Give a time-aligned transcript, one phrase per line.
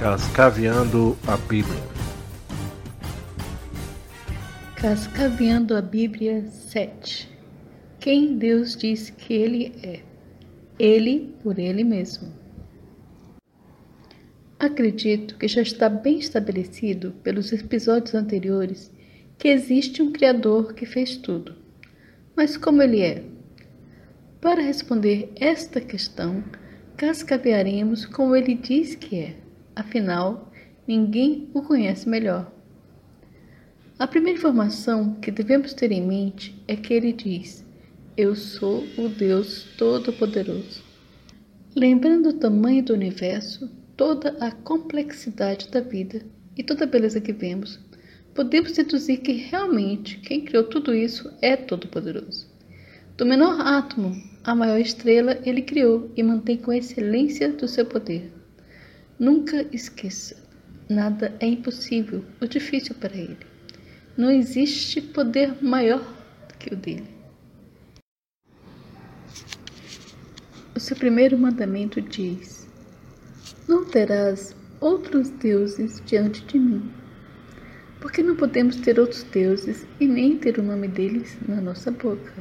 [0.00, 1.78] Cascaveando a Bíblia.
[4.74, 7.28] Cascaveando a Bíblia 7.
[7.98, 10.00] Quem Deus diz que Ele é?
[10.78, 12.32] Ele por Ele mesmo.
[14.58, 18.90] Acredito que já está bem estabelecido pelos episódios anteriores
[19.36, 21.54] que existe um Criador que fez tudo.
[22.34, 23.22] Mas como Ele é?
[24.40, 26.42] Para responder esta questão,
[26.96, 29.39] cascavearemos como Ele diz que é.
[29.74, 30.52] Afinal,
[30.86, 32.50] ninguém o conhece melhor.
[33.98, 37.64] A primeira informação que devemos ter em mente é que ele diz:
[38.16, 40.82] Eu sou o Deus Todo-Poderoso.
[41.76, 46.22] Lembrando o tamanho do universo, toda a complexidade da vida
[46.56, 47.78] e toda a beleza que vemos,
[48.34, 52.48] podemos deduzir que realmente quem criou tudo isso é Todo-Poderoso.
[53.16, 58.39] Do menor átomo à maior estrela, ele criou e mantém com excelência do seu poder.
[59.20, 60.34] Nunca esqueça:
[60.88, 63.36] nada é impossível ou difícil para ele.
[64.16, 66.02] Não existe poder maior
[66.58, 67.06] que o dele.
[70.74, 72.66] O seu primeiro mandamento diz:
[73.68, 76.90] Não terás outros deuses diante de mim.
[78.00, 82.32] Porque não podemos ter outros deuses e nem ter o nome deles na nossa boca.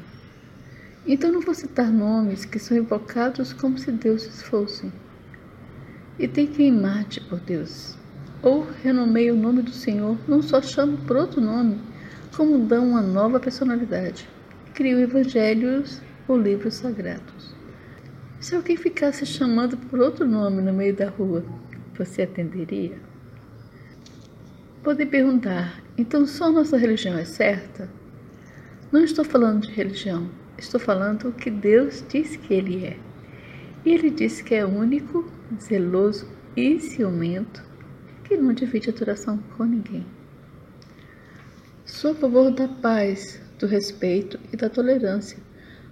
[1.06, 4.90] Então não vou citar nomes que são invocados como se deuses fossem
[6.20, 7.98] e tem que mate por Deus.
[8.44, 11.80] Ou renomeie o nome do Senhor, não só chamo por outro nome,
[12.36, 14.28] como dão uma nova personalidade.
[14.73, 17.56] Crio evangelhos ou livros sagrados.
[18.39, 21.44] Se alguém ficasse chamando por outro nome no meio da rua,
[21.98, 22.98] você atenderia?
[24.83, 27.89] Podem perguntar, então só nossa religião é certa?
[28.92, 33.08] Não estou falando de religião, estou falando o que Deus diz que Ele é.
[33.86, 37.64] E Ele diz que é único, zeloso e ciumento,
[38.23, 40.06] que não divide adoração com ninguém.
[41.86, 45.38] Sou a favor da paz, do respeito e da tolerância,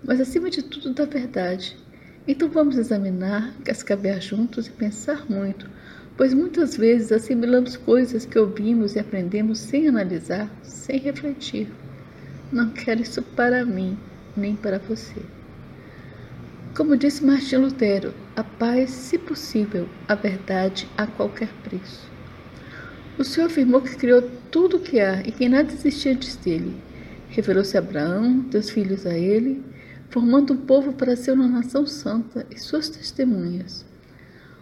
[0.03, 1.77] mas acima de tudo da verdade.
[2.27, 5.69] Então vamos examinar, cascabear juntos e pensar muito,
[6.17, 11.71] pois muitas vezes assimilamos coisas que ouvimos e aprendemos sem analisar, sem refletir.
[12.51, 13.97] Não quero isso para mim,
[14.35, 15.21] nem para você.
[16.77, 22.07] Como disse Martim Lutero, a paz, se possível, a verdade a qualquer preço.
[23.17, 24.21] O Senhor afirmou que criou
[24.51, 26.79] tudo o que há e que nada existia antes dele.
[27.29, 29.65] Revelou-se a Abraão, teus filhos a ele,
[30.11, 33.83] formando um povo para ser uma nação santa e suas testemunhas.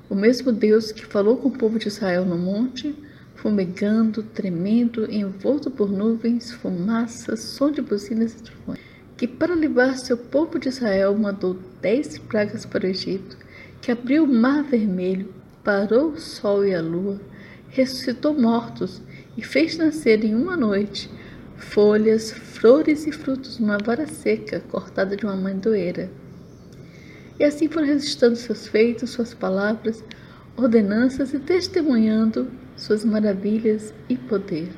[0.09, 2.95] O mesmo Deus que falou com o povo de Israel no monte,
[3.35, 10.17] fumegando, tremendo, envolto por nuvens, fumaças, som de buzinas e trovões que para livrar seu
[10.17, 13.37] povo de Israel mandou dez pragas para o Egito,
[13.79, 15.31] que abriu o mar vermelho,
[15.63, 17.21] parou o sol e a lua,
[17.69, 19.03] ressuscitou mortos
[19.37, 21.07] e fez nascer em uma noite
[21.55, 26.09] folhas, flores e frutos numa vara seca cortada de uma mandoeira.
[27.39, 30.03] E assim foram registrando seus feitos, suas palavras,
[30.57, 34.69] ordenanças e testemunhando suas maravilhas e poder.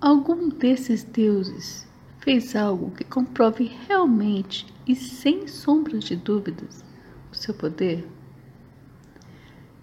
[0.00, 1.88] Algum desses deuses
[2.20, 6.84] fez algo que comprove realmente e sem sombras de dúvidas
[7.32, 8.06] o seu poder?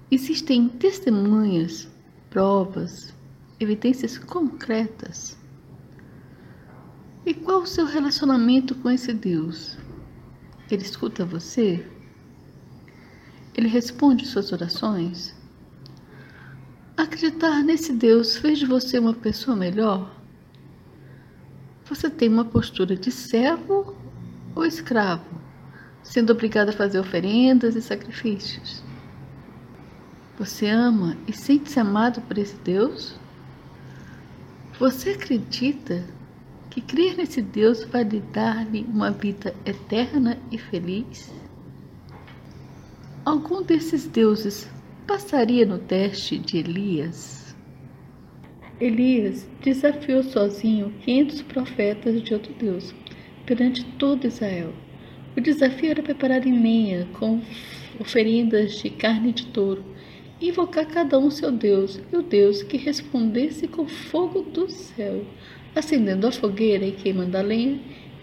[0.09, 1.87] Existem testemunhas,
[2.29, 3.13] provas,
[3.59, 5.37] evidências concretas.
[7.25, 9.77] E qual o seu relacionamento com esse Deus?
[10.71, 11.85] Ele escuta você?
[13.55, 15.35] Ele responde suas orações?
[16.95, 20.16] Acreditar nesse Deus fez de você uma pessoa melhor?
[21.89, 23.95] Você tem uma postura de servo
[24.55, 25.25] ou escravo,
[26.03, 28.83] sendo obrigado a fazer oferendas e sacrifícios.
[30.37, 33.15] Você ama e sente-se amado por esse Deus?
[34.79, 36.03] Você acredita
[36.69, 41.33] que crer nesse Deus vai lhe dar-lhe uma vida eterna e feliz?
[43.25, 44.67] Algum desses deuses
[45.07, 47.46] passaria no teste de Elias?
[48.79, 52.93] Elias desafiou sozinho 500 profetas de outro Deus
[53.43, 54.71] perante todo Israel.
[55.35, 57.41] O desafio era preparar lenha com
[57.99, 59.83] oferendas de carne de touro,
[60.39, 65.25] invocar cada um seu Deus e o Deus que respondesse com fogo do céu,
[65.75, 67.79] acendendo a fogueira e queimando a lenha,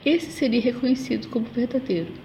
[0.07, 2.24] esse seria reconhecido como verdadeiro.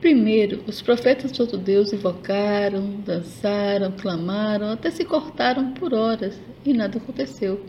[0.00, 6.72] Primeiro, os profetas de outro Deus invocaram, dançaram, clamaram, até se cortaram por horas e
[6.72, 7.60] nada aconteceu.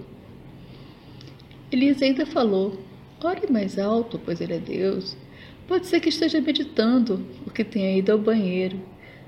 [1.72, 2.78] Elias ainda falou:
[3.24, 5.18] Ore mais alto, pois ele é Deus.
[5.68, 8.80] Pode ser que esteja meditando, ou que tenha ido ao banheiro.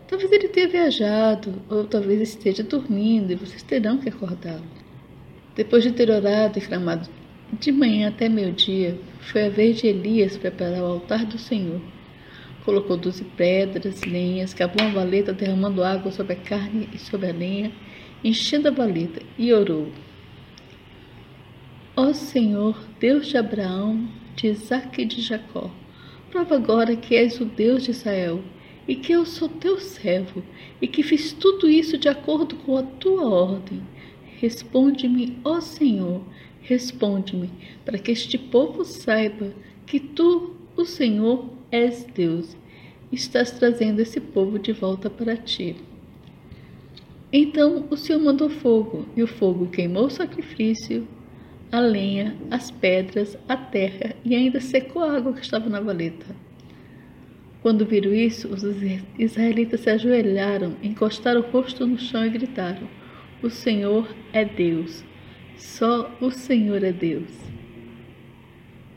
[0.07, 4.63] Talvez ele tenha viajado, ou talvez esteja dormindo e vocês terão que acordá-lo.
[5.55, 7.09] Depois de ter orado e clamado
[7.59, 11.81] de manhã até meio-dia, foi a vez de Elias preparar o altar do Senhor.
[12.63, 17.33] Colocou doze pedras, lenhas, cavou uma valeta derramando água sobre a carne e sobre a
[17.33, 17.71] lenha,
[18.23, 19.91] enchendo a valeta, e orou.
[21.95, 25.71] Ó Senhor, Deus de Abraão, de Isaque e de Jacó,
[26.29, 28.41] prova agora que és o Deus de Israel
[28.87, 30.43] e que eu sou teu servo
[30.81, 33.81] e que fiz tudo isso de acordo com a tua ordem.
[34.39, 36.21] Responde-me, ó Senhor,
[36.61, 37.49] responde-me,
[37.85, 39.53] para que este povo saiba
[39.85, 42.57] que tu, o Senhor, és Deus.
[43.11, 45.75] Estás trazendo esse povo de volta para ti.
[47.31, 51.07] Então o Senhor mandou fogo, e o fogo queimou o sacrifício,
[51.71, 56.25] a lenha, as pedras, a terra e ainda secou a água que estava na valeta.
[57.61, 58.63] Quando viram isso, os
[59.17, 62.87] israelitas se ajoelharam, encostaram o rosto no chão e gritaram:
[63.41, 65.05] O Senhor é Deus.
[65.55, 67.31] Só o Senhor é Deus.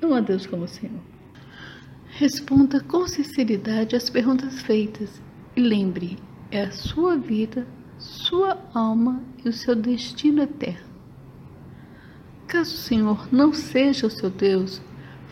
[0.01, 1.14] Não há Deus como o Senhor.
[2.17, 5.21] Responda com sinceridade às perguntas feitas
[5.57, 6.17] e lembre:
[6.49, 7.67] é a sua vida,
[7.99, 10.95] sua alma e o seu destino eterno.
[12.47, 14.81] Caso o Senhor não seja o seu Deus,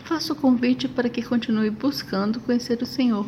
[0.03, 3.25] faça o convite para que continue buscando conhecer o Senhor.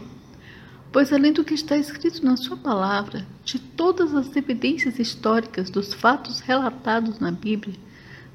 [0.92, 5.94] Pois, além do que está escrito na Sua palavra, de todas as evidências históricas dos
[5.94, 7.76] fatos relatados na Bíblia,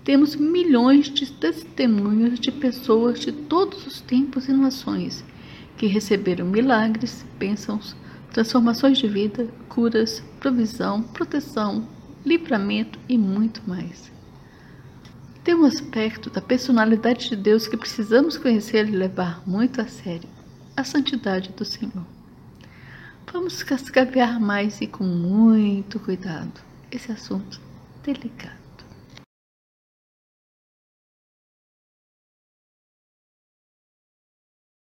[0.05, 5.25] temos milhões de testemunhos de pessoas de todos os tempos e nações
[5.77, 7.97] que receberam milagres, bênçãos,
[8.33, 11.87] transformações de vida, curas, provisão, proteção,
[12.25, 14.11] livramento e muito mais.
[15.43, 20.29] Tem um aspecto da personalidade de Deus que precisamos conhecer e levar muito a sério:
[20.77, 22.07] a santidade do Senhor.
[23.33, 26.61] Vamos cascavear mais e com muito cuidado
[26.91, 27.61] esse assunto
[28.05, 28.60] delicado.